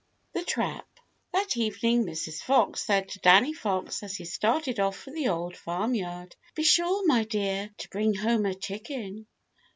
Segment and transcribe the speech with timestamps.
[0.33, 0.87] THE TRAP
[1.31, 2.41] That evening Mrs.
[2.41, 6.63] Fox said to Danny Fox as he started off for the Old Farm Yard: "Be
[6.63, 9.27] sure, my dear, to bring home a chicken."